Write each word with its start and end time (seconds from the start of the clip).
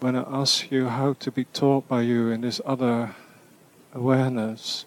When 0.00 0.16
I 0.16 0.24
ask 0.26 0.70
you 0.70 0.88
how 0.88 1.14
to 1.14 1.30
be 1.30 1.44
taught 1.44 1.88
by 1.88 2.02
you 2.02 2.30
in 2.30 2.42
this 2.42 2.60
other 2.66 3.14
awareness, 3.94 4.84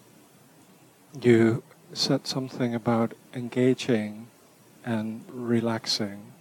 you 1.20 1.62
said 1.92 2.26
something 2.26 2.74
about 2.74 3.14
engaging 3.34 4.28
and 4.84 5.24
relaxing. 5.28 6.32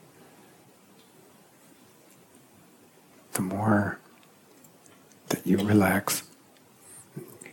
The 3.34 3.41
more 3.41 3.99
that 5.29 5.47
you 5.47 5.57
relax 5.57 6.23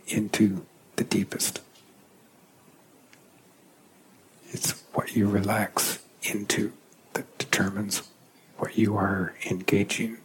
into 0.07 0.65
the 0.95 1.03
deepest, 1.03 1.61
it's 4.51 4.83
what 4.93 5.15
you 5.15 5.27
relax 5.27 5.99
into 6.21 6.71
that 7.13 7.37
determines 7.37 8.03
what 8.57 8.77
you 8.77 8.95
are 8.95 9.33
engaging. 9.49 10.17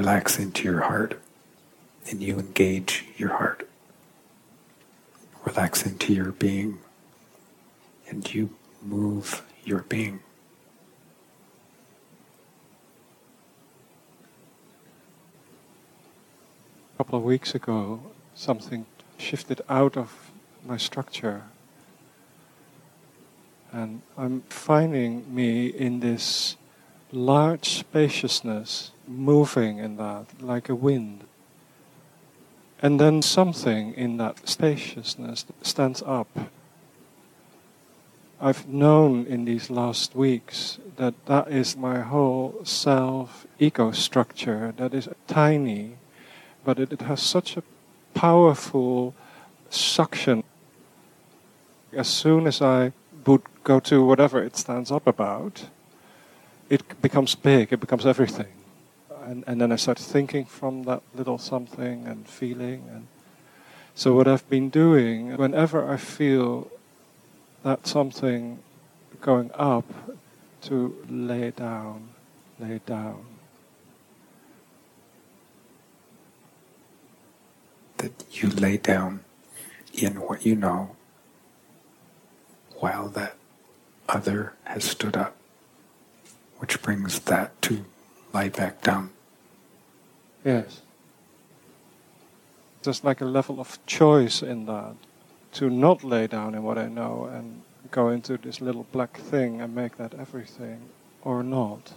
Relax 0.00 0.38
into 0.38 0.64
your 0.64 0.80
heart 0.80 1.20
and 2.08 2.22
you 2.22 2.38
engage 2.38 3.04
your 3.18 3.36
heart. 3.36 3.68
Relax 5.44 5.84
into 5.84 6.14
your 6.14 6.32
being 6.32 6.78
and 8.08 8.32
you 8.32 8.48
move 8.80 9.44
your 9.62 9.80
being. 9.80 10.20
A 16.94 16.96
couple 16.96 17.18
of 17.18 17.22
weeks 17.22 17.54
ago, 17.54 18.00
something 18.34 18.86
shifted 19.18 19.60
out 19.68 19.98
of 19.98 20.30
my 20.66 20.78
structure. 20.78 21.42
And 23.70 24.00
I'm 24.16 24.44
finding 24.48 25.34
me 25.34 25.66
in 25.66 26.00
this 26.00 26.56
large 27.12 27.68
spaciousness, 27.68 28.92
moving 29.06 29.78
in 29.78 29.96
that 29.96 30.26
like 30.40 30.68
a 30.68 30.74
wind. 30.74 31.24
And 32.82 32.98
then 32.98 33.20
something 33.22 33.92
in 33.94 34.16
that 34.16 34.48
spaciousness 34.48 35.44
stands 35.62 36.02
up. 36.06 36.28
I've 38.40 38.66
known 38.66 39.26
in 39.26 39.44
these 39.44 39.68
last 39.68 40.14
weeks 40.14 40.78
that 40.96 41.14
that 41.26 41.48
is 41.48 41.76
my 41.76 42.00
whole 42.00 42.60
self 42.64 43.46
ego 43.58 43.90
structure 43.90 44.72
that 44.78 44.94
is 44.94 45.08
tiny, 45.26 45.96
but 46.64 46.78
it, 46.78 46.90
it 46.92 47.02
has 47.02 47.20
such 47.20 47.58
a 47.58 47.62
powerful 48.14 49.14
suction. 49.68 50.42
As 51.92 52.08
soon 52.08 52.46
as 52.46 52.62
I 52.62 52.92
would 53.26 53.42
go 53.62 53.78
to 53.80 54.04
whatever 54.04 54.42
it 54.42 54.56
stands 54.56 54.90
up 54.90 55.06
about, 55.06 55.66
it 56.70 57.02
becomes 57.02 57.34
big, 57.34 57.72
it 57.72 57.80
becomes 57.80 58.06
everything 58.06 58.46
and, 59.30 59.44
and 59.46 59.60
then 59.60 59.70
I 59.70 59.76
start 59.76 59.98
thinking 59.98 60.44
from 60.44 60.82
that 60.84 61.02
little 61.14 61.38
something 61.38 62.06
and 62.06 62.28
feeling. 62.28 62.84
And 62.92 63.06
so, 63.94 64.14
what 64.14 64.26
I've 64.26 64.48
been 64.50 64.70
doing, 64.70 65.36
whenever 65.36 65.88
I 65.88 65.96
feel 65.96 66.70
that 67.62 67.86
something 67.86 68.58
going 69.20 69.50
up, 69.54 69.84
to 70.62 70.96
lay 71.08 71.52
down, 71.52 72.10
lay 72.58 72.80
down. 72.84 73.24
That 77.98 78.24
you 78.30 78.48
lay 78.48 78.76
down 78.76 79.20
in 79.94 80.20
what 80.20 80.44
you 80.44 80.56
know 80.56 80.96
while 82.78 83.08
that 83.08 83.36
other 84.08 84.54
has 84.64 84.84
stood 84.84 85.16
up, 85.16 85.36
which 86.60 86.82
brings 86.82 87.20
that 87.20 87.60
to 87.62 87.84
lie 88.34 88.50
back 88.50 88.82
down. 88.82 89.10
Yes. 90.44 90.82
There's 92.82 93.02
like 93.02 93.22
a 93.22 93.24
level 93.24 93.60
of 93.60 93.78
choice 93.86 94.42
in 94.42 94.66
that 94.66 94.94
to 95.52 95.70
not 95.70 96.04
lay 96.04 96.26
down 96.26 96.54
in 96.54 96.62
what 96.62 96.76
I 96.76 96.88
know 96.88 97.30
and 97.32 97.62
go 97.90 98.10
into 98.10 98.36
this 98.36 98.60
little 98.60 98.86
black 98.92 99.16
thing 99.16 99.62
and 99.62 99.74
make 99.74 99.96
that 99.96 100.14
everything 100.14 100.82
or 101.22 101.42
not. 101.42 101.92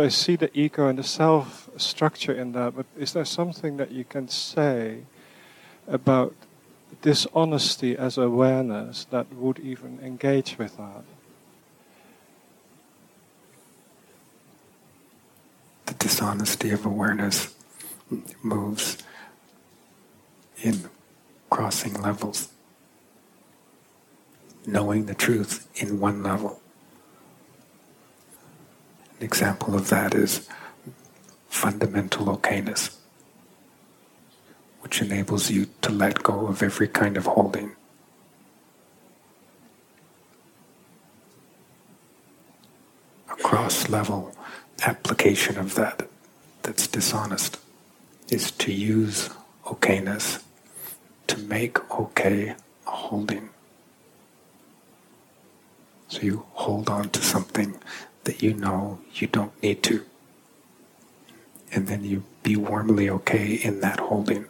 I 0.00 0.08
see 0.08 0.34
the 0.34 0.50
ego 0.58 0.88
and 0.88 0.98
the 0.98 1.04
self 1.04 1.70
structure 1.76 2.32
in 2.32 2.52
that, 2.52 2.74
but 2.74 2.86
is 2.98 3.12
there 3.12 3.24
something 3.24 3.76
that 3.76 3.92
you 3.92 4.04
can 4.04 4.26
say 4.26 5.02
about 5.86 6.34
dishonesty 7.02 7.96
as 7.96 8.18
awareness 8.18 9.06
that 9.10 9.32
would 9.32 9.60
even 9.60 10.00
engage 10.02 10.58
with 10.58 10.76
that? 10.76 11.04
the 15.91 15.91
dishonesty 16.02 16.70
of 16.70 16.84
awareness 16.84 17.54
moves 18.42 18.98
in 20.60 20.90
crossing 21.48 21.94
levels. 22.02 22.48
Knowing 24.66 25.06
the 25.06 25.14
truth 25.14 25.68
in 25.76 26.00
one 26.00 26.22
level. 26.24 26.60
An 29.18 29.24
example 29.24 29.76
of 29.76 29.90
that 29.90 30.12
is 30.12 30.48
fundamental 31.48 32.26
okayness, 32.36 32.96
which 34.80 35.00
enables 35.00 35.50
you 35.52 35.66
to 35.82 35.92
let 35.92 36.24
go 36.24 36.48
of 36.48 36.64
every 36.64 36.88
kind 36.88 37.16
of 37.16 37.26
holding. 37.26 37.76
A 43.30 43.36
cross 43.36 43.88
level 43.88 44.34
application 44.82 45.58
of 45.58 45.74
that 45.74 46.08
that's 46.62 46.86
dishonest 46.86 47.58
is 48.28 48.50
to 48.50 48.72
use 48.72 49.30
okayness 49.64 50.42
to 51.26 51.38
make 51.38 51.90
okay 51.90 52.54
a 52.86 52.90
holding. 52.90 53.50
So 56.08 56.20
you 56.20 56.44
hold 56.52 56.88
on 56.90 57.10
to 57.10 57.22
something 57.22 57.78
that 58.24 58.42
you 58.42 58.54
know 58.54 58.98
you 59.14 59.26
don't 59.26 59.60
need 59.62 59.82
to. 59.84 60.04
And 61.72 61.86
then 61.86 62.04
you 62.04 62.24
be 62.42 62.56
warmly 62.56 63.08
okay 63.08 63.54
in 63.54 63.80
that 63.80 64.00
holding, 64.00 64.46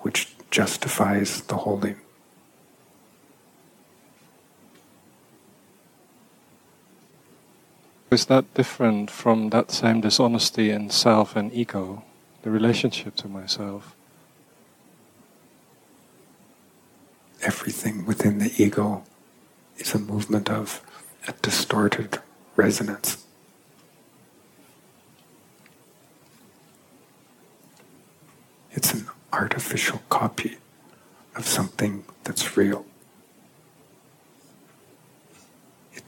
which 0.00 0.28
justifies 0.50 1.40
the 1.42 1.56
holding. 1.56 1.96
Is 8.10 8.26
that 8.26 8.52
different 8.54 9.08
from 9.08 9.50
that 9.50 9.70
same 9.70 10.00
dishonesty 10.00 10.72
in 10.72 10.90
self 10.90 11.36
and 11.36 11.52
ego, 11.52 12.02
the 12.42 12.50
relationship 12.50 13.14
to 13.16 13.28
myself? 13.28 13.94
Everything 17.40 18.04
within 18.04 18.38
the 18.38 18.52
ego 18.58 19.04
is 19.76 19.94
a 19.94 19.98
movement 20.00 20.50
of 20.50 20.82
a 21.28 21.32
distorted 21.40 22.18
resonance. 22.56 23.24
It's 28.72 28.92
an 28.92 29.06
artificial 29.32 30.00
copy 30.08 30.58
of 31.36 31.46
something 31.46 32.04
that's 32.24 32.56
real. 32.56 32.84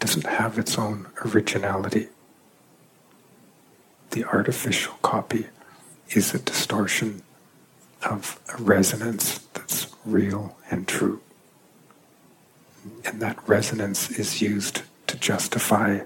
Doesn't 0.03 0.27
have 0.27 0.59
its 0.59 0.77
own 0.77 1.07
originality. 1.25 2.09
The 4.11 4.25
artificial 4.25 4.95
copy 5.01 5.47
is 6.11 6.35
a 6.35 6.41
distortion 6.41 7.23
of 8.03 8.41
a 8.53 8.61
resonance 8.61 9.39
that's 9.55 9.87
real 10.05 10.57
and 10.73 10.89
true. 10.89 11.21
And 13.05 13.23
that 13.23 13.39
resonance 13.49 14.11
is 14.11 14.43
used 14.43 14.83
to 15.07 15.17
justify 15.17 16.01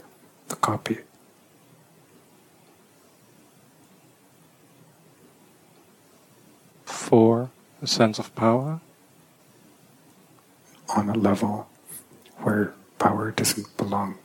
the 0.48 0.56
copy. 0.56 0.98
For 6.84 7.48
a 7.80 7.86
sense 7.86 8.18
of 8.18 8.34
power? 8.34 8.82
On 10.94 11.08
a 11.08 11.14
level 11.14 11.66
where 12.42 12.74
power 12.98 13.30
doesn't 13.30 13.76
belong, 13.76 14.18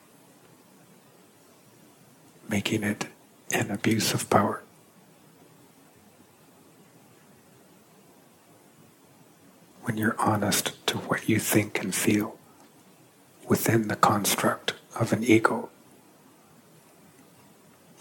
making 2.49 2.83
it 2.83 3.07
an 3.53 3.71
abuse 3.71 4.13
of 4.13 4.29
power. 4.29 4.63
When 9.83 9.97
you're 9.97 10.19
honest 10.19 10.85
to 10.87 10.97
what 10.97 11.27
you 11.27 11.39
think 11.39 11.81
and 11.81 11.93
feel 11.93 12.37
within 13.47 13.87
the 13.87 13.95
construct 13.95 14.75
of 14.95 15.11
an 15.11 15.23
ego, 15.23 15.69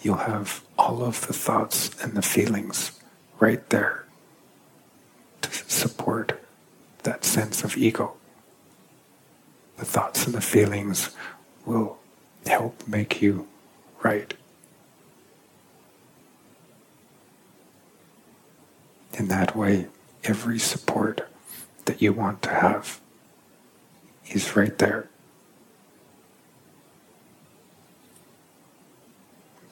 you'll 0.02 0.16
have 0.16 0.62
all 0.78 1.02
of 1.02 1.26
the 1.26 1.32
thoughts 1.32 1.90
and 2.02 2.14
the 2.14 2.22
feelings 2.22 3.00
right 3.38 3.68
there 3.70 4.04
to 5.42 5.50
support 5.52 6.40
that 7.02 7.24
sense 7.24 7.64
of 7.64 7.76
ego 7.76 8.14
the 9.80 9.86
thoughts 9.86 10.26
and 10.26 10.34
the 10.34 10.42
feelings 10.42 11.16
will 11.64 11.98
help 12.46 12.86
make 12.86 13.22
you 13.22 13.48
right. 14.02 14.34
In 19.14 19.28
that 19.28 19.56
way, 19.56 19.86
every 20.22 20.58
support 20.58 21.26
that 21.86 22.02
you 22.02 22.12
want 22.12 22.42
to 22.42 22.50
have 22.50 23.00
is 24.28 24.54
right 24.54 24.76
there. 24.76 25.08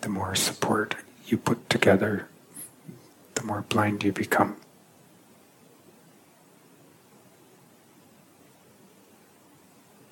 The 0.01 0.09
more 0.09 0.35
support 0.35 0.95
you 1.27 1.37
put 1.37 1.69
together, 1.69 2.29
the 3.35 3.43
more 3.43 3.61
blind 3.69 4.05
you 4.05 4.13
become. 4.13 4.57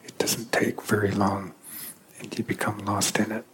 It 0.00 0.04
doesn't 0.18 0.52
take 0.52 0.82
very 0.82 1.10
long 1.10 1.52
and 2.20 2.36
you 2.38 2.44
become 2.44 2.78
lost 2.78 3.18
in 3.18 3.32
it. 3.32 3.44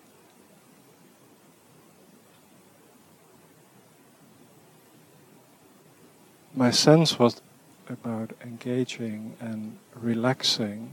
My 6.55 6.71
sense 6.71 7.19
was 7.19 7.41
about 7.89 8.33
engaging 8.45 9.37
and 9.41 9.79
relaxing 9.95 10.93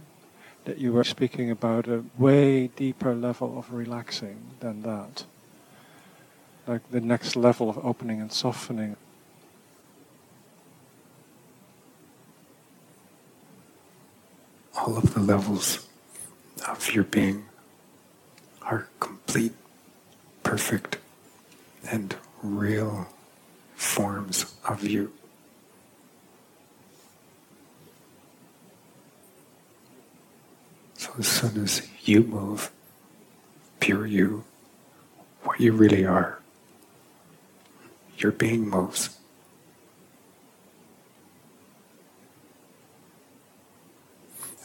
that 0.66 0.78
you 0.78 0.94
were 0.94 1.04
speaking 1.04 1.52
about 1.52 1.88
a 1.88 2.04
way 2.18 2.68
deeper 2.68 3.14
level 3.14 3.58
of 3.58 3.74
relaxing 3.74 4.40
than 4.60 4.84
that. 4.84 5.26
Like 6.68 6.90
the 6.92 7.02
next 7.02 7.36
level 7.36 7.70
of 7.70 7.84
opening 7.84 8.22
and 8.22 8.32
softening. 8.32 8.96
All 14.90 14.98
of 14.98 15.14
the 15.14 15.20
levels 15.20 15.88
of 16.68 16.92
your 16.96 17.04
being 17.04 17.46
are 18.64 18.88
complete, 19.00 19.54
perfect, 20.42 20.98
and 21.88 22.16
real 22.42 23.08
forms 23.76 24.52
of 24.68 24.84
you. 24.84 25.14
So 30.98 31.12
as 31.20 31.28
soon 31.28 31.64
as 31.64 31.88
you 32.04 32.24
move, 32.24 32.72
pure 33.80 34.08
you, 34.08 34.44
what 35.44 35.60
you 35.60 35.72
really 35.72 36.04
are, 36.04 36.40
your 38.18 38.32
being 38.32 38.68
moves. 38.68 39.16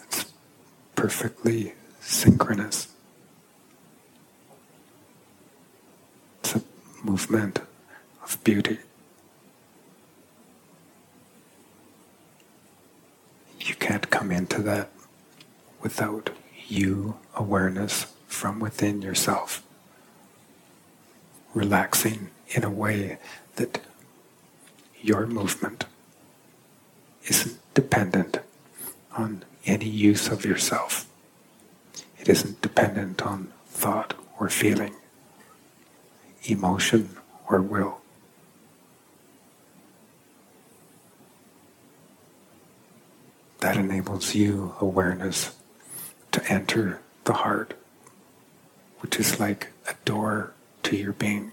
It's 0.04 0.32
perfectly 1.04 1.74
synchronous. 2.00 2.88
It's 6.40 6.54
a 6.56 6.62
movement 7.02 7.60
of 8.22 8.42
beauty. 8.42 8.78
You 13.60 13.74
can't 13.74 14.08
come 14.08 14.32
into 14.32 14.62
that 14.62 14.88
without 15.82 16.30
you 16.66 17.18
awareness 17.36 18.06
from 18.26 18.58
within 18.58 19.02
yourself, 19.02 19.62
relaxing 21.52 22.30
in 22.48 22.64
a 22.64 22.70
way 22.70 23.18
that 23.56 23.78
your 25.02 25.26
movement 25.26 25.84
isn't 27.28 27.58
dependent 27.74 28.38
on 29.14 29.44
any 29.66 29.88
use 29.88 30.28
of 30.28 30.44
yourself. 30.44 31.08
It 32.18 32.28
isn't 32.28 32.60
dependent 32.62 33.22
on 33.22 33.52
thought 33.66 34.14
or 34.38 34.48
feeling, 34.48 34.94
emotion 36.44 37.16
or 37.48 37.60
will. 37.60 37.98
That 43.60 43.76
enables 43.76 44.34
you 44.34 44.74
awareness 44.80 45.56
to 46.32 46.52
enter 46.52 47.00
the 47.24 47.32
heart, 47.32 47.74
which 49.00 49.18
is 49.18 49.40
like 49.40 49.68
a 49.88 49.94
door 50.04 50.52
to 50.82 50.96
your 50.96 51.12
being. 51.12 51.52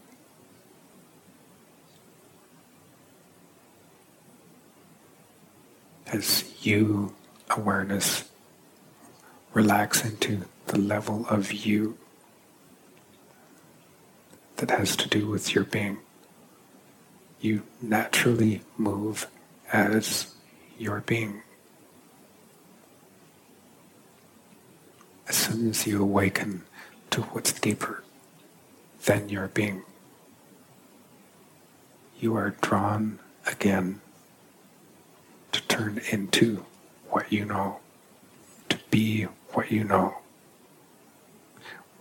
As 6.08 6.54
you, 6.62 7.14
awareness, 7.56 8.30
relax 9.54 10.04
into 10.06 10.46
the 10.68 10.80
level 10.80 11.26
of 11.28 11.52
you 11.52 11.98
that 14.58 14.72
has 14.72 14.96
to 14.96 15.10
do 15.10 15.28
with 15.28 15.56
your 15.56 15.64
being, 15.64 15.98
you 17.40 17.64
naturally 17.82 18.62
move 18.78 19.28
as 19.72 20.34
your 20.78 21.02
being. 21.02 21.42
as 25.32 25.38
soon 25.38 25.70
as 25.70 25.88
you 25.88 26.02
awaken 26.02 26.62
to 27.10 27.22
what's 27.22 27.54
deeper 27.54 28.04
than 29.06 29.30
your 29.30 29.48
being, 29.48 29.82
you 32.20 32.36
are 32.36 32.50
drawn 32.60 33.18
again 33.48 34.02
to 35.54 35.62
turn 35.70 36.02
into 36.12 36.66
what 37.12 37.32
you 37.32 37.46
know, 37.46 37.80
to 38.70 38.80
be 38.90 39.24
what 39.52 39.72
you 39.72 39.84
know, 39.84 40.16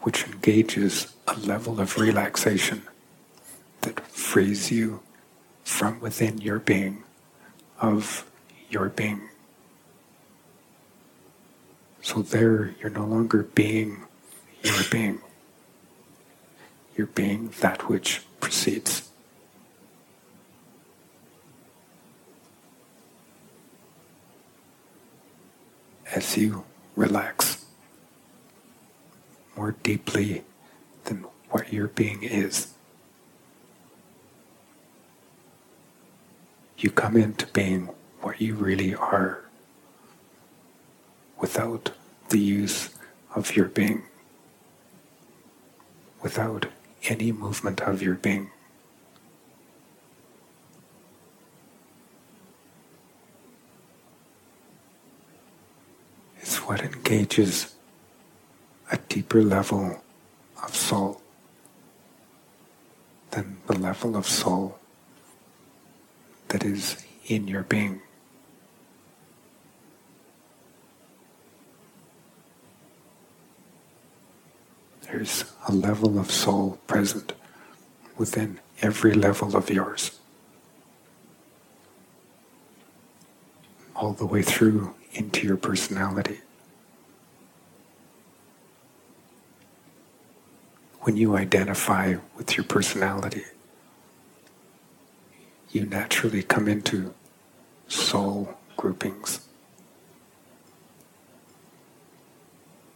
which 0.02 0.24
engages 0.26 1.14
a 1.26 1.38
level 1.38 1.80
of 1.80 1.98
relaxation 1.98 2.82
that 3.82 4.00
frees 4.06 4.70
you 4.70 5.00
from 5.64 6.00
within 6.00 6.38
your 6.38 6.58
being 6.58 7.02
of 7.80 8.24
your 8.70 8.88
being. 8.88 9.28
So 12.02 12.22
there, 12.22 12.74
you're 12.80 12.90
no 12.90 13.04
longer 13.04 13.42
being 13.42 14.04
your 14.62 14.82
being. 14.90 15.20
You're 16.96 17.08
being 17.08 17.52
that 17.60 17.88
which 17.88 18.22
precedes. 18.40 19.09
As 26.12 26.36
you 26.36 26.64
relax 26.96 27.64
more 29.56 29.76
deeply 29.82 30.42
than 31.04 31.24
what 31.50 31.72
your 31.72 31.86
being 31.88 32.22
is, 32.22 32.74
you 36.78 36.90
come 36.90 37.16
into 37.16 37.46
being 37.48 37.90
what 38.22 38.40
you 38.40 38.54
really 38.54 38.94
are 38.94 39.44
without 41.38 41.92
the 42.30 42.38
use 42.38 42.90
of 43.34 43.54
your 43.56 43.66
being, 43.66 44.02
without 46.22 46.66
any 47.04 47.32
movement 47.32 47.80
of 47.80 48.02
your 48.02 48.14
being. 48.14 48.50
It's 56.40 56.59
what 56.70 56.82
engages 56.82 57.74
a 58.92 58.96
deeper 59.08 59.42
level 59.42 60.00
of 60.62 60.72
soul 60.72 61.20
than 63.32 63.56
the 63.66 63.76
level 63.76 64.16
of 64.16 64.24
soul 64.24 64.78
that 66.46 66.64
is 66.64 67.04
in 67.26 67.48
your 67.48 67.64
being. 67.64 68.00
There's 75.02 75.52
a 75.66 75.72
level 75.72 76.20
of 76.20 76.30
soul 76.30 76.78
present 76.86 77.32
within 78.16 78.60
every 78.80 79.14
level 79.14 79.56
of 79.56 79.68
yours. 79.70 80.20
All 83.96 84.12
the 84.12 84.26
way 84.26 84.42
through 84.42 84.94
into 85.14 85.44
your 85.44 85.56
personality. 85.56 86.38
When 91.10 91.16
you 91.16 91.36
identify 91.36 92.14
with 92.36 92.56
your 92.56 92.62
personality, 92.62 93.42
you 95.72 95.84
naturally 95.84 96.44
come 96.44 96.68
into 96.68 97.12
soul 97.88 98.56
groupings. 98.76 99.40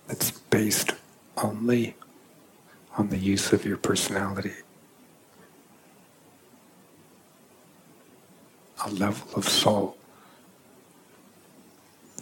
That's 0.06 0.30
based 0.30 0.92
only 1.36 1.96
on 2.96 3.08
the 3.08 3.18
use 3.18 3.52
of 3.52 3.64
your 3.64 3.78
personality. 3.78 4.52
A 8.86 8.90
level 8.90 9.28
of 9.36 9.48
soul 9.48 9.96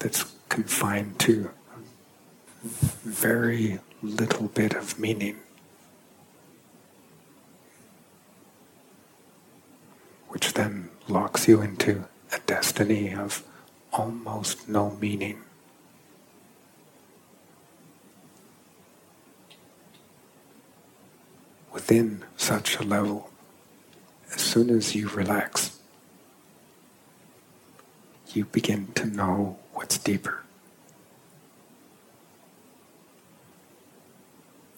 that's 0.00 0.24
confined 0.48 1.18
to 1.18 1.50
very 2.62 3.80
little 4.02 4.48
bit 4.48 4.72
of 4.72 4.98
meaning. 4.98 5.36
Which 10.42 10.54
then 10.54 10.90
locks 11.06 11.46
you 11.46 11.60
into 11.62 12.08
a 12.32 12.40
destiny 12.46 13.14
of 13.14 13.44
almost 13.92 14.68
no 14.68 14.90
meaning. 15.00 15.40
Within 21.72 22.24
such 22.36 22.76
a 22.78 22.82
level, 22.82 23.30
as 24.34 24.40
soon 24.40 24.70
as 24.70 24.96
you 24.96 25.08
relax, 25.10 25.78
you 28.32 28.44
begin 28.46 28.88
to 28.96 29.06
know 29.06 29.58
what's 29.74 29.96
deeper. 29.96 30.42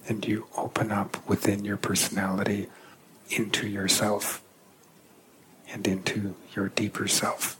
And 0.06 0.26
you 0.26 0.47
open 0.59 0.92
up 0.92 1.26
within 1.26 1.64
your 1.64 1.78
personality 1.78 2.68
into 3.30 3.66
yourself 3.66 4.44
and 5.75 5.87
into 5.88 6.35
your 6.54 6.69
deeper 6.69 7.09
self. 7.09 7.59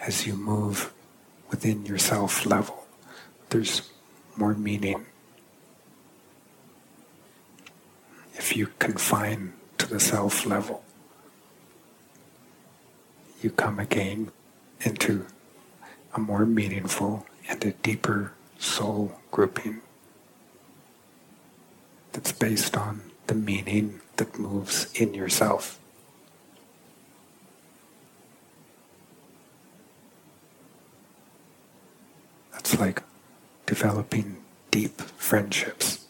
As 0.00 0.26
you 0.26 0.34
move 0.34 0.92
within 1.50 1.84
your 1.84 1.98
self 1.98 2.46
level, 2.46 2.86
there's 3.50 3.90
more 4.36 4.54
meaning. 4.54 5.04
If 8.34 8.56
you 8.56 8.68
confine 8.78 9.52
to 9.76 9.86
the 9.86 10.00
self 10.00 10.46
level, 10.46 10.82
you 13.42 13.50
come 13.50 13.78
again 13.78 14.32
into 14.80 15.26
a 16.14 16.18
more 16.18 16.46
meaningful 16.46 17.26
and 17.48 17.62
a 17.64 17.72
deeper 17.72 18.32
soul 18.58 19.12
grouping 19.30 19.82
that's 22.12 22.32
based 22.32 22.76
on 22.76 23.00
the 23.26 23.34
meaning 23.34 24.00
that 24.16 24.38
moves 24.38 24.92
in 24.94 25.14
yourself. 25.14 25.78
That's 32.52 32.78
like 32.78 33.02
developing 33.66 34.36
deep 34.70 35.00
friendships. 35.00 36.06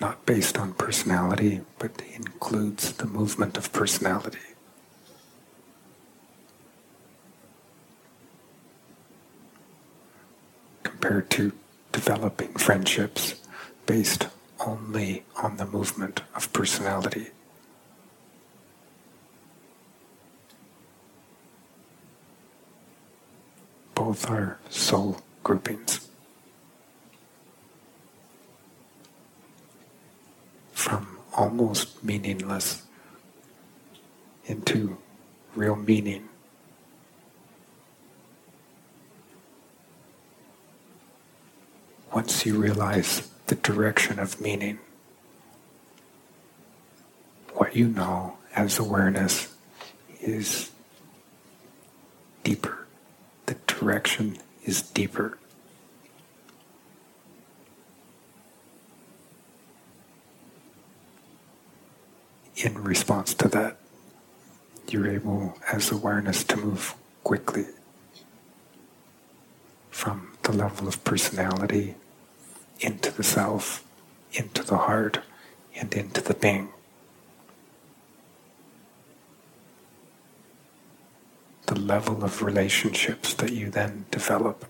Not 0.00 0.26
based 0.26 0.58
on 0.58 0.74
personality, 0.74 1.62
but 1.78 2.02
includes 2.14 2.92
the 2.92 3.06
movement 3.06 3.56
of 3.56 3.72
personality. 3.72 4.38
Compared 10.82 11.30
to 11.30 11.52
developing 11.96 12.52
friendships 12.52 13.36
based 13.86 14.28
only 14.66 15.24
on 15.42 15.56
the 15.56 15.64
movement 15.64 16.20
of 16.34 16.52
personality. 16.52 17.28
Both 23.94 24.28
are 24.30 24.58
soul 24.68 25.22
groupings. 25.42 26.06
From 30.74 31.18
almost 31.32 32.04
meaningless 32.04 32.82
into 34.44 34.98
real 35.54 35.76
meaning. 35.76 36.28
Once 42.26 42.44
you 42.44 42.58
realize 42.60 43.30
the 43.46 43.54
direction 43.54 44.18
of 44.18 44.40
meaning, 44.40 44.80
what 47.52 47.76
you 47.76 47.86
know 47.86 48.36
as 48.56 48.80
awareness 48.80 49.54
is 50.20 50.72
deeper 52.42 52.88
The 53.46 53.54
direction 53.68 54.38
is 54.64 54.82
deeper. 54.82 55.38
In 62.56 62.82
response 62.82 63.34
to 63.34 63.46
that, 63.50 63.76
you're 64.88 65.06
able, 65.06 65.56
as 65.72 65.92
awareness, 65.92 66.42
to 66.42 66.56
move 66.56 66.96
quickly 67.22 67.66
from 69.92 70.36
the 70.42 70.50
level 70.50 70.88
of 70.88 71.04
personality 71.04 71.94
into 72.80 73.10
the 73.10 73.22
self, 73.22 73.84
into 74.32 74.62
the 74.62 74.76
heart, 74.76 75.20
and 75.74 75.92
into 75.94 76.20
the 76.20 76.34
being. 76.34 76.70
the 81.66 81.78
level 81.78 82.24
of 82.24 82.42
relationships 82.42 83.34
that 83.34 83.52
you 83.52 83.68
then 83.70 84.06
develop 84.10 84.64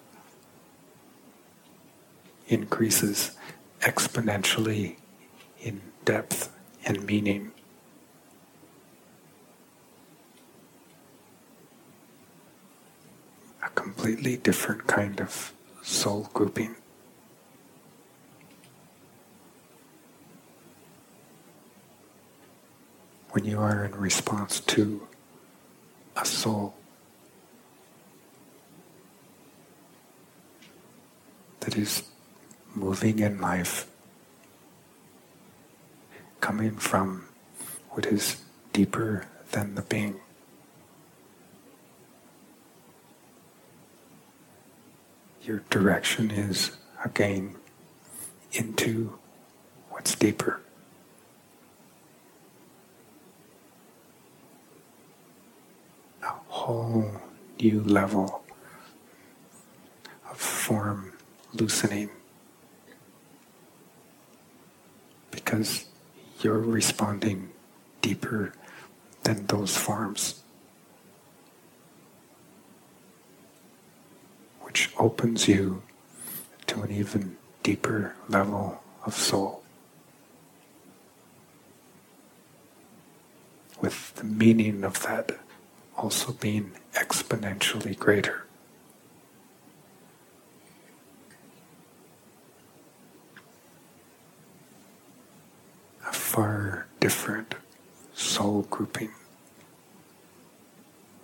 increases 2.49 3.33
exponentially 3.81 4.97
in 5.61 5.81
depth 6.05 6.51
and 6.87 7.05
meaning. 7.05 7.53
A 13.63 13.69
completely 13.71 14.37
different 14.37 14.87
kind 14.87 15.21
of 15.21 15.53
soul 15.83 16.31
grouping. 16.33 16.77
When 23.37 23.45
you 23.45 23.61
are 23.61 23.85
in 23.85 23.95
response 23.95 24.61
to 24.61 25.07
a 26.17 26.25
soul 26.25 26.73
that 31.61 31.77
is 31.77 32.05
moving 32.75 33.19
in 33.19 33.39
life, 33.39 33.91
coming 36.41 36.77
from 36.79 37.27
what 37.91 38.07
is 38.07 38.41
deeper 38.73 39.27
than 39.53 39.75
the 39.75 39.83
being. 39.83 40.19
Your 45.43 45.59
direction 45.69 46.31
is 46.31 46.71
again 47.05 47.57
into 48.53 49.19
what's 49.91 50.15
deeper. 50.15 50.63
A 56.23 56.56
whole 56.67 57.09
new 57.61 57.81
level 57.85 58.43
of 60.29 60.37
form 60.37 61.13
loosening 61.55 62.11
because 65.31 65.87
you're 66.41 66.59
responding 66.59 67.51
deeper 68.03 68.53
than 69.23 69.47
those 69.47 69.77
forms, 69.77 70.43
which 74.63 74.91
opens 74.99 75.47
you 75.47 75.85
to 76.67 76.83
an 76.83 76.91
even 76.91 77.37
deeper 77.63 78.17
level 78.29 78.83
of 79.05 79.15
soul. 79.15 79.63
With 83.81 84.17
the 84.17 84.25
meaning 84.25 84.83
of 84.83 85.01
that 85.05 85.46
also 85.97 86.33
being 86.33 86.73
exponentially 86.95 87.99
greater. 87.99 88.45
A 96.09 96.13
far 96.13 96.87
different 97.01 97.55
soul 98.15 98.63
grouping 98.71 99.11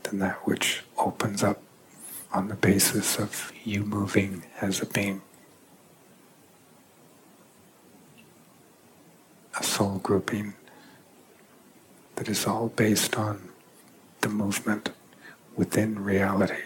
than 0.05 0.19
that 0.19 0.47
which 0.47 0.83
opens 0.99 1.43
up 1.43 1.63
on 2.33 2.49
the 2.49 2.55
basis 2.55 3.19
of 3.19 3.53
you 3.65 3.85
moving 3.85 4.43
as 4.61 4.81
a 4.81 4.87
being. 4.87 5.21
A 9.59 9.63
soul 9.63 10.01
grouping 10.03 10.55
that 12.17 12.29
is 12.29 12.47
all 12.47 12.69
based 12.69 13.17
on 13.17 13.52
the 14.23 14.29
movement 14.29 14.91
within 15.57 16.03
reality 16.03 16.63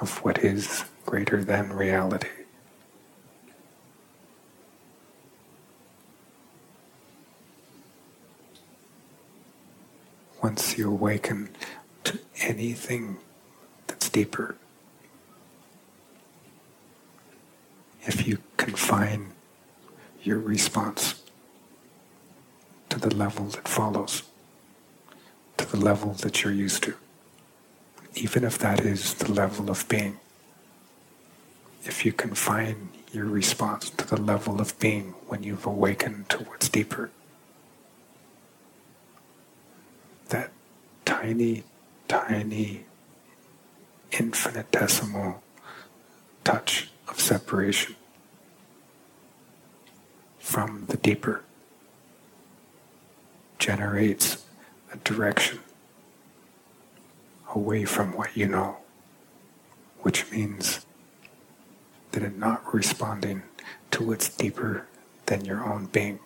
of 0.00 0.18
what 0.24 0.38
is 0.44 0.84
greater 1.06 1.44
than 1.44 1.72
reality. 1.72 2.28
once 10.42 10.78
you 10.78 10.88
awaken 10.90 11.50
to 12.04 12.18
anything 12.40 13.18
that's 13.86 14.08
deeper. 14.08 14.56
If 18.02 18.26
you 18.26 18.38
confine 18.56 19.32
your 20.22 20.38
response 20.38 21.22
to 22.88 22.98
the 22.98 23.14
level 23.14 23.46
that 23.46 23.68
follows, 23.68 24.22
the 25.70 25.76
level 25.78 26.12
that 26.12 26.42
you're 26.42 26.52
used 26.52 26.82
to, 26.82 26.94
even 28.14 28.44
if 28.44 28.58
that 28.58 28.80
is 28.80 29.14
the 29.14 29.32
level 29.32 29.70
of 29.70 29.88
being. 29.88 30.18
If 31.84 32.04
you 32.04 32.12
confine 32.12 32.90
your 33.12 33.26
response 33.26 33.90
to 33.90 34.06
the 34.06 34.20
level 34.20 34.60
of 34.60 34.78
being 34.78 35.14
when 35.28 35.42
you've 35.42 35.66
awakened 35.66 36.28
to 36.30 36.38
what's 36.38 36.68
deeper, 36.68 37.10
that 40.28 40.50
tiny, 41.04 41.64
tiny, 42.08 42.84
infinitesimal 44.12 45.42
touch 46.44 46.90
of 47.08 47.20
separation 47.20 47.94
from 50.38 50.86
the 50.88 50.96
deeper 50.96 51.44
generates 53.58 54.44
a 54.92 54.96
direction 54.98 55.60
away 57.54 57.84
from 57.84 58.16
what 58.16 58.36
you 58.36 58.46
know, 58.46 58.76
which 60.00 60.30
means 60.30 60.86
that 62.12 62.22
in 62.22 62.38
not 62.38 62.74
responding 62.74 63.42
to 63.90 64.04
what's 64.04 64.28
deeper 64.28 64.86
than 65.26 65.44
your 65.44 65.64
own 65.64 65.86
being, 65.86 66.18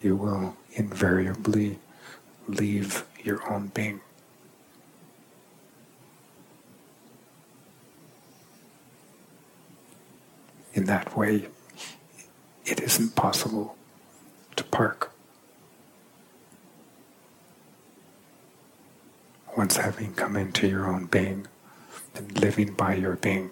you 0.00 0.16
will 0.16 0.56
invariably 0.72 1.78
leave 2.48 3.04
your 3.22 3.50
own 3.50 3.68
being. 3.68 4.00
In 10.74 10.86
that 10.86 11.16
way, 11.16 11.48
it 12.64 12.80
isn't 12.80 13.14
possible 13.14 13.76
to 14.56 14.64
park. 14.64 15.11
Once 19.62 19.76
having 19.76 20.12
come 20.14 20.34
into 20.34 20.66
your 20.66 20.88
own 20.88 21.06
being 21.06 21.46
and 22.16 22.36
living 22.40 22.72
by 22.72 22.94
your 22.94 23.14
being, 23.14 23.48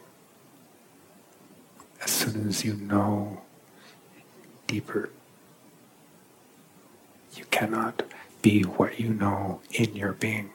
as 2.02 2.10
soon 2.10 2.48
as 2.48 2.64
you 2.64 2.74
know 2.74 3.42
deeper, 4.66 5.08
you 7.36 7.44
cannot 7.52 8.02
be 8.42 8.62
what 8.62 8.98
you 8.98 9.10
know 9.14 9.60
in 9.70 9.94
your 9.94 10.12
being 10.14 10.50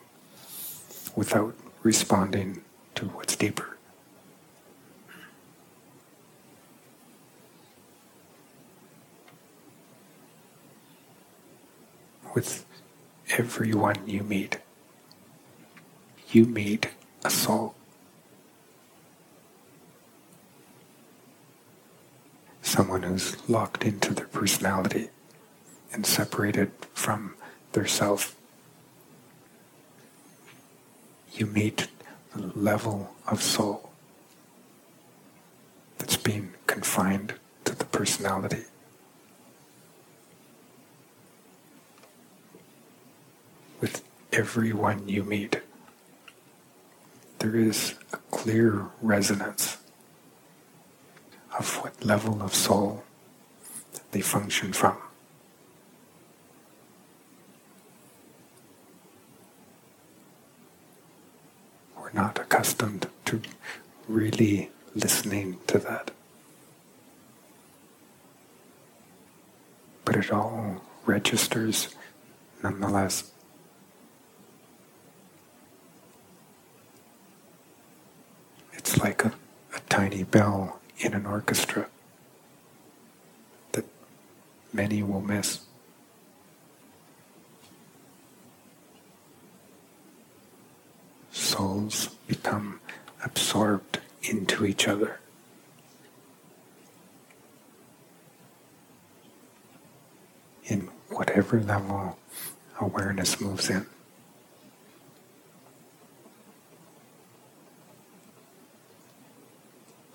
without 1.15 1.55
responding 1.83 2.61
to 2.93 3.05
what's 3.05 3.37
deeper. 3.37 3.77
with 12.33 12.65
everyone 13.37 13.95
you 14.05 14.21
meet. 14.21 14.57
You 16.31 16.45
meet 16.45 16.89
a 17.23 17.29
soul. 17.29 17.75
Someone 22.61 23.03
who's 23.03 23.37
locked 23.49 23.83
into 23.83 24.13
their 24.13 24.27
personality 24.27 25.09
and 25.93 26.05
separated 26.05 26.71
from 26.93 27.35
their 27.71 27.85
self. 27.85 28.35
You 31.33 31.45
meet 31.45 31.87
the 32.35 32.51
level 32.55 33.15
of 33.27 33.41
soul 33.41 33.89
that's 35.97 36.17
been 36.17 36.53
confined 36.67 37.35
to 37.65 37.75
the 37.75 37.85
personality. 37.85 38.65
with 43.81 44.03
everyone 44.33 45.07
you 45.07 45.23
meet. 45.23 45.61
There 47.45 47.57
is 47.57 47.93
a 48.11 48.17
clear 48.31 48.87
resonance 49.03 49.77
of 51.59 51.75
what 51.75 52.03
level 52.03 52.41
of 52.41 52.55
soul 52.55 53.03
they 54.09 54.21
function 54.21 54.73
from. 54.73 54.97
We're 61.95 62.11
not 62.13 62.39
accustomed 62.39 63.09
to 63.25 63.39
really 64.07 64.71
listening 64.95 65.59
to 65.67 65.77
that. 65.77 66.09
But 70.03 70.15
it 70.15 70.31
all 70.31 70.81
registers 71.05 71.93
nonetheless. 72.63 73.34
It's 78.85 78.99
like 78.99 79.25
a, 79.25 79.33
a 79.75 79.79
tiny 79.89 80.21
bell 80.21 80.79
in 80.99 81.15
an 81.15 81.25
orchestra 81.25 81.87
that 83.71 83.83
many 84.71 85.01
will 85.01 85.21
miss. 85.21 85.61
Souls 91.31 92.09
become 92.27 92.79
absorbed 93.23 94.01
into 94.21 94.67
each 94.67 94.87
other. 94.87 95.19
In 100.65 100.89
whatever 101.09 101.59
level 101.59 102.19
awareness 102.79 103.41
moves 103.41 103.67
in. 103.67 103.87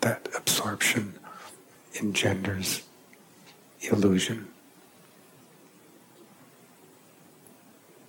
That 0.01 0.29
absorption 0.37 1.19
engenders 1.99 2.83
illusion 3.83 4.49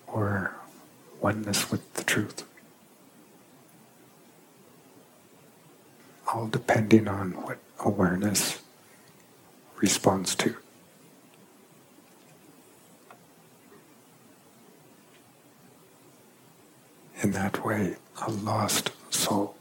or 0.08 0.54
oneness 1.20 1.72
with 1.72 1.94
the 1.94 2.04
truth. 2.04 2.44
All 6.34 6.48
depending 6.48 7.08
on 7.08 7.32
what 7.44 7.60
awareness 7.80 8.60
responds 9.78 10.36
to. 10.36 10.56
In 17.22 17.32
that 17.34 17.64
way, 17.66 17.98
a 18.26 18.32
lost 18.32 18.92
soul 19.10 19.56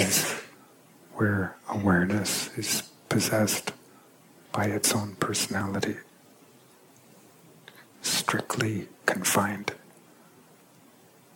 is 0.00 0.32
where 1.12 1.54
awareness 1.68 2.48
is 2.56 2.84
possessed 3.10 3.72
by 4.50 4.64
its 4.64 4.94
own 4.94 5.14
personality, 5.16 5.96
strictly 8.00 8.88
confined 9.04 9.72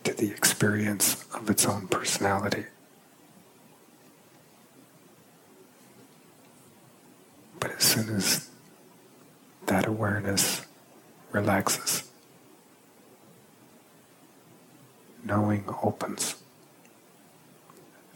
to 0.05 0.14
the 0.14 0.31
experience 0.31 1.27
of 1.35 1.50
its 1.50 1.66
own 1.66 1.87
personality. 1.88 2.64
But 7.61 7.72
as 7.72 7.85
soon 7.85 8.16
as 8.16 8.48
that 9.66 9.87
awareness 9.87 10.62
relaxes, 11.33 12.11
knowing 15.22 15.64
opens 15.83 16.37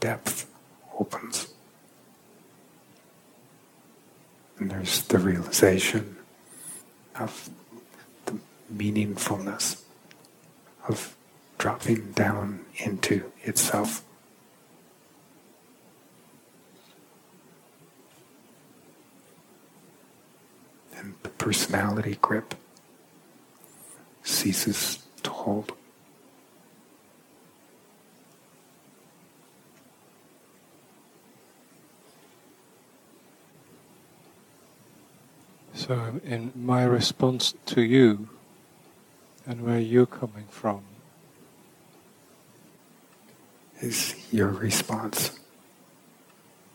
depth 0.00 0.50
opens. 0.98 1.48
And 4.58 4.70
there's 4.70 5.02
the 5.02 5.18
realization 5.18 6.16
of 7.14 7.50
the 8.26 8.38
meaningfulness 8.74 9.82
of 10.88 11.16
dropping 11.58 12.12
down 12.12 12.64
into 12.76 13.30
itself. 13.42 14.02
And 20.96 21.14
the 21.22 21.28
personality 21.28 22.18
grip 22.20 22.54
ceases 24.22 25.02
to 25.22 25.30
hold. 25.30 25.77
So, 35.88 36.20
in 36.22 36.52
my 36.54 36.84
response 36.84 37.54
to 37.64 37.80
you 37.80 38.28
and 39.46 39.62
where 39.62 39.78
you're 39.78 40.04
coming 40.04 40.44
from, 40.50 40.82
is 43.80 44.14
your 44.30 44.48
response 44.48 45.40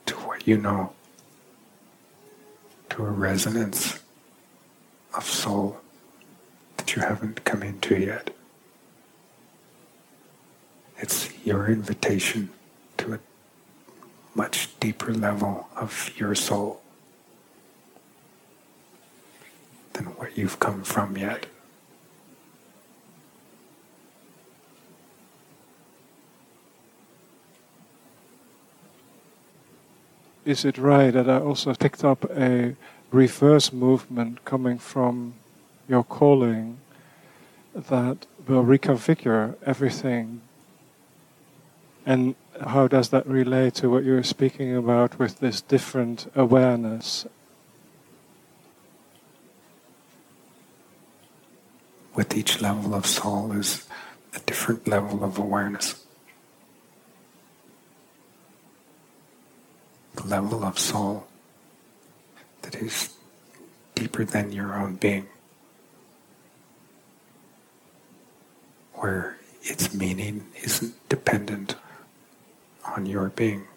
to 0.08 0.16
what 0.16 0.48
you 0.48 0.58
know, 0.58 0.94
to 2.90 3.06
a 3.06 3.12
resonance 3.12 4.00
of 5.16 5.26
soul 5.26 5.78
that 6.78 6.96
you 6.96 7.04
haven't 7.04 7.46
come 7.46 7.62
into 7.62 7.96
yet. 7.96 8.32
It's 10.98 11.30
your 11.46 11.68
invitation 11.68 12.50
to 12.98 13.14
a 13.14 13.20
much 14.34 14.70
deeper 14.80 15.14
level 15.14 15.68
of 15.76 16.10
your 16.18 16.34
soul 16.34 16.83
than 19.94 20.06
what 20.18 20.38
you've 20.38 20.60
come 20.60 20.84
from 20.84 21.18
yet. 21.18 21.46
Is 30.46 30.66
it 30.66 30.78
right 30.78 31.12
that 31.12 31.30
I 31.30 31.40
also 31.40 31.74
picked 31.74 32.04
up 32.04 32.26
a 32.32 32.76
reverse 33.12 33.72
movement 33.72 34.44
coming 34.44 34.78
from 34.78 35.36
your 35.88 36.04
calling 36.04 36.80
that 37.74 38.26
will 38.46 38.66
reconfigure 38.66 39.56
everything? 39.66 40.42
And 42.06 42.36
how 42.60 42.88
does 42.88 43.10
that 43.10 43.26
relate 43.26 43.76
to 43.76 43.90
what 43.90 44.04
you 44.04 44.14
were 44.14 44.24
speaking 44.24 44.76
about 44.76 45.18
with 45.18 45.40
this 45.40 45.62
different 45.62 46.30
awareness? 46.36 47.26
With 52.16 52.38
each 52.38 52.62
level 52.62 52.94
of 52.94 53.06
soul 53.06 53.52
is 53.54 53.88
a 54.36 54.40
different 54.40 54.88
level 54.88 55.24
of 55.24 55.38
awareness. 55.38 56.04
the 60.16 60.28
level 60.28 60.64
of 60.64 60.78
soul 60.80 61.28
that 62.62 62.76
is 62.76 63.14
deeper 63.96 64.24
than 64.24 64.52
your 64.52 64.76
own 64.76 64.96
being, 64.96 65.28
where 68.94 69.38
its 69.64 69.94
meaning 69.94 70.46
isn't 70.64 70.94
dependent 71.10 71.76
on 72.86 73.06
your 73.06 73.30
being. 73.30 73.68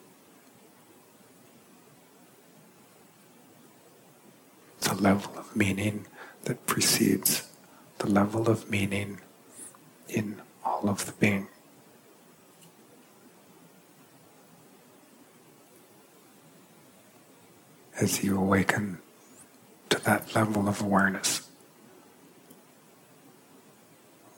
It's 4.79 4.89
a 4.89 4.95
level 4.95 5.39
of 5.39 5.57
meaning 5.57 6.07
that 6.45 6.67
precedes 6.67 7.49
the 8.07 8.13
level 8.13 8.49
of 8.49 8.71
meaning 8.71 9.19
in 10.09 10.41
all 10.65 10.89
of 10.89 11.07
the 11.07 11.13
being. 11.13 11.49
as 17.99 18.23
you 18.23 18.39
awaken 18.39 18.99
to 19.89 19.99
that 20.05 20.35
level 20.35 20.69
of 20.69 20.83
awareness. 20.83 21.49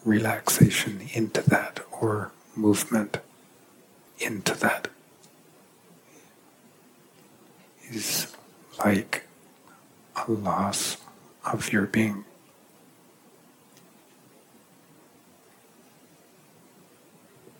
Relaxation 0.04 1.08
into 1.12 1.42
that 1.42 1.80
or 1.90 2.30
movement 2.54 3.18
into 4.20 4.54
that 4.60 4.86
is 7.90 8.32
like 8.78 9.24
a 10.14 10.30
loss 10.30 10.98
of 11.44 11.72
your 11.72 11.86
being. 11.86 12.24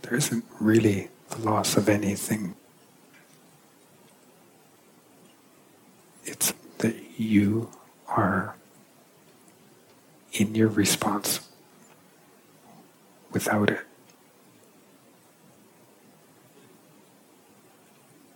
There 0.03 0.15
isn't 0.15 0.45
really 0.61 1.09
the 1.31 1.39
loss 1.39 1.77
of 1.77 1.89
anything. 1.89 2.55
It's 6.25 6.53
that 6.79 6.97
you 7.19 7.71
are 8.07 8.55
in 10.33 10.55
your 10.55 10.69
response 10.69 11.41
without 13.33 13.71
it, 13.71 13.81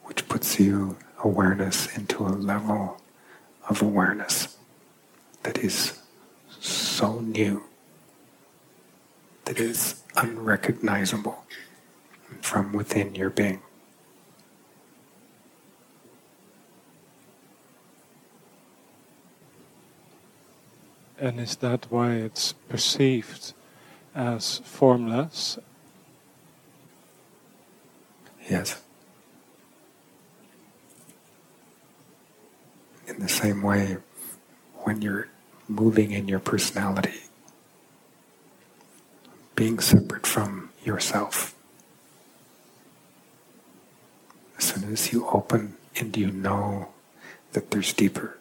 which 0.04 0.28
puts 0.28 0.58
you 0.58 0.96
awareness 1.22 1.96
into 1.96 2.26
a 2.26 2.28
level 2.28 3.00
of 3.68 3.80
awareness 3.80 4.56
that 5.42 5.58
is 5.58 5.98
so 6.60 7.20
new, 7.20 7.62
that 9.44 9.58
is 9.58 10.01
unrecognizable 10.16 11.44
from 12.40 12.72
within 12.72 13.14
your 13.14 13.30
being. 13.30 13.62
And 21.18 21.38
is 21.38 21.54
that 21.56 21.86
why 21.88 22.14
it's 22.14 22.52
perceived 22.52 23.52
as 24.12 24.60
formless? 24.64 25.56
Yes. 28.50 28.82
In 33.06 33.20
the 33.20 33.28
same 33.28 33.62
way, 33.62 33.98
when 34.78 35.00
you're 35.00 35.28
moving 35.68 36.10
in 36.10 36.26
your 36.26 36.40
personality, 36.40 37.20
being 39.62 39.78
separate 39.78 40.26
from 40.26 40.70
yourself, 40.84 41.54
as 44.58 44.64
soon 44.64 44.92
as 44.92 45.12
you 45.12 45.24
open 45.28 45.76
and 45.94 46.16
you 46.16 46.32
know 46.32 46.88
that 47.52 47.70
there's 47.70 47.92
deeper, 47.92 48.36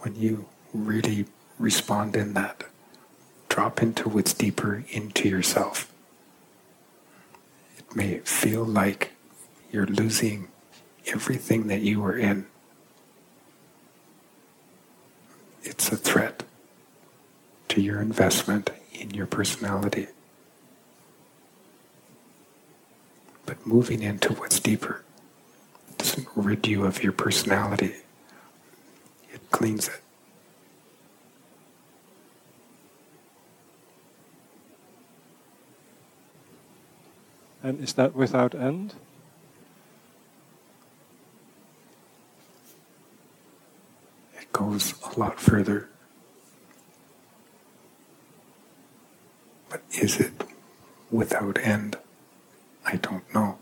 when 0.00 0.16
you 0.16 0.48
really 0.72 1.24
respond 1.56 2.16
in 2.16 2.34
that, 2.34 2.64
drop 3.48 3.80
into 3.80 4.08
what's 4.08 4.34
deeper 4.34 4.82
into 4.88 5.28
yourself. 5.28 5.94
It 7.78 7.94
may 7.94 8.18
feel 8.24 8.64
like 8.64 9.12
you're 9.70 9.86
losing 9.86 10.48
everything 11.06 11.68
that 11.68 11.82
you 11.82 12.00
were 12.00 12.18
in. 12.18 12.46
It's 15.62 15.92
a 15.92 15.96
threat 15.96 16.43
your 17.84 18.00
investment 18.00 18.70
in 18.92 19.10
your 19.10 19.26
personality. 19.26 20.08
But 23.46 23.66
moving 23.66 24.02
into 24.02 24.32
what's 24.34 24.58
deeper 24.58 25.02
doesn't 25.98 26.26
rid 26.34 26.66
you 26.66 26.84
of 26.84 27.02
your 27.02 27.12
personality 27.12 27.94
it 29.34 29.50
cleans 29.50 29.88
it. 29.88 30.00
And 37.62 37.80
is 37.82 37.94
that 37.94 38.14
without 38.14 38.54
end? 38.54 38.94
It 44.38 44.52
goes 44.52 44.94
a 45.02 45.18
lot 45.18 45.40
further. 45.40 45.88
But 49.74 49.82
is 49.90 50.20
it 50.20 50.44
without 51.10 51.58
end? 51.58 51.98
I 52.86 52.94
don't 52.94 53.24
know. 53.34 53.58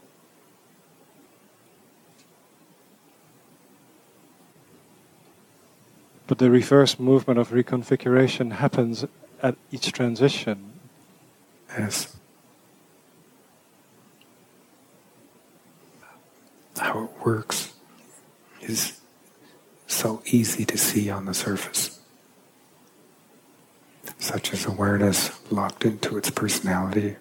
But 6.27 6.37
the 6.37 6.51
reverse 6.51 6.99
movement 6.99 7.41
of 7.41 7.49
reconfiguration 7.49 8.53
happens 8.53 9.07
at 9.43 9.57
each 9.71 9.91
transition. 9.91 10.75
Yes. 11.71 12.15
How 16.77 17.05
it 17.05 17.25
works 17.25 17.73
is 18.61 19.01
so 19.87 20.21
easy 20.27 20.67
to 20.67 20.77
see 20.77 21.09
on 21.09 21.25
the 21.25 21.33
surface. 21.33 22.02
Such 24.23 24.53
as 24.53 24.65
awareness 24.67 25.33
locked 25.51 25.85
into 25.85 26.17
its 26.17 26.31
personality 26.31 27.17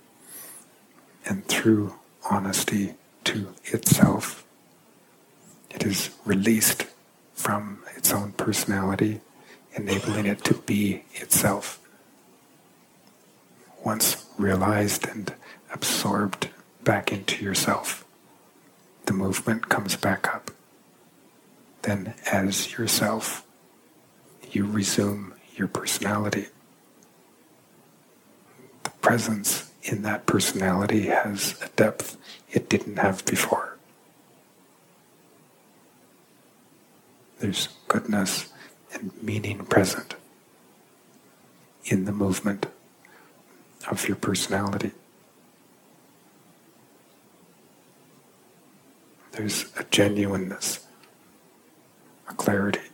and 1.26 1.44
through 1.48 1.96
honesty 2.30 2.94
to 3.24 3.56
itself, 3.64 4.46
it 5.72 5.84
is 5.84 6.12
released 6.26 6.86
from 7.34 7.80
its 7.98 8.14
own 8.14 8.34
personality, 8.34 9.22
enabling 9.74 10.28
it 10.28 10.44
to 10.44 10.54
be 10.54 11.04
itself. 11.16 11.80
Once 13.84 14.24
realized 14.38 15.08
and 15.08 15.34
absorbed 15.74 16.50
back 16.84 17.12
into 17.12 17.44
yourself, 17.44 18.06
the 19.08 19.14
movement 19.14 19.70
comes 19.70 19.96
back 19.96 20.32
up. 20.36 20.52
Then, 21.82 22.14
as 22.32 22.74
yourself, 22.74 23.44
you 24.52 24.68
resume 24.68 25.34
your 25.56 25.68
personality. 25.68 26.46
Presence 29.02 29.72
in 29.84 30.04
that 30.04 30.26
personality 30.26 31.08
has 31.08 31.60
a 31.62 31.70
depth 31.70 32.18
it 32.52 32.70
didn't 32.70 32.98
have 32.98 33.26
before. 33.26 33.78
There's 37.40 37.70
goodness 37.88 38.52
and 38.94 39.12
meaning 39.24 39.66
present 39.66 40.16
in 41.86 42.06
the 42.06 42.12
movement 42.12 42.68
of 43.90 44.08
your 44.08 44.18
personality. 44.18 44.92
There's 49.32 49.66
a 49.78 49.84
genuineness, 49.86 50.86
a 52.30 52.34
clarity. 52.34 52.90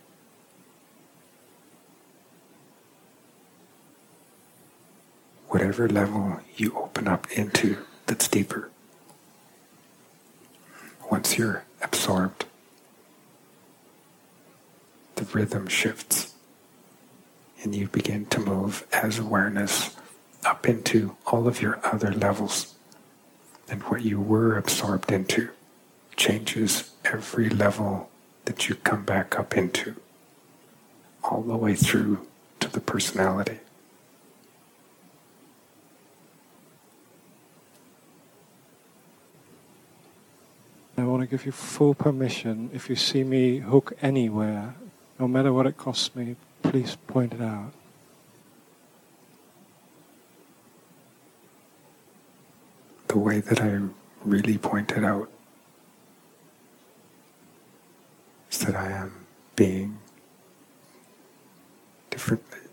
Whatever 5.48 5.88
level 5.88 6.40
you 6.56 6.76
open 6.76 7.08
up 7.08 7.30
into 7.32 7.78
that's 8.06 8.28
deeper, 8.28 8.70
once 11.10 11.38
you're 11.38 11.64
absorbed, 11.82 12.44
the 15.16 15.24
rhythm 15.24 15.66
shifts 15.66 16.34
and 17.62 17.74
you 17.74 17.88
begin 17.88 18.26
to 18.26 18.40
move 18.40 18.86
as 18.92 19.18
awareness 19.18 19.96
up 20.44 20.68
into 20.68 21.16
all 21.26 21.48
of 21.48 21.60
your 21.60 21.80
other 21.84 22.12
levels. 22.12 22.74
And 23.68 23.82
what 23.84 24.02
you 24.02 24.20
were 24.20 24.56
absorbed 24.56 25.10
into 25.10 25.50
changes 26.16 26.90
every 27.04 27.48
level 27.48 28.08
that 28.44 28.68
you 28.68 28.74
come 28.76 29.04
back 29.04 29.38
up 29.38 29.56
into, 29.56 29.94
all 31.22 31.42
the 31.42 31.56
way 31.56 31.74
through 31.74 32.26
to 32.60 32.68
the 32.68 32.80
personality. 32.80 33.58
I 40.96 41.04
want 41.18 41.28
to 41.28 41.36
give 41.36 41.46
you 41.46 41.50
full 41.50 41.94
permission. 41.94 42.70
If 42.72 42.88
you 42.88 42.94
see 42.94 43.24
me 43.24 43.58
hook 43.58 43.92
anywhere, 44.00 44.76
no 45.18 45.26
matter 45.26 45.52
what 45.52 45.66
it 45.66 45.76
costs 45.76 46.14
me, 46.14 46.36
please 46.62 46.96
point 47.08 47.32
it 47.32 47.40
out. 47.40 47.72
The 53.08 53.18
way 53.18 53.40
that 53.40 53.60
I 53.60 53.80
really 54.24 54.58
point 54.58 54.92
it 54.92 55.02
out 55.02 55.28
is 58.52 58.60
that 58.60 58.76
I 58.76 58.92
am 58.92 59.26
being 59.56 59.98
differently. 62.10 62.67